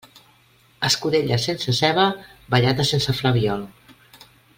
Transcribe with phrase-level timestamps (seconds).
[0.87, 2.05] Escudella sense ceba,
[2.55, 3.63] ballada sense flabiol.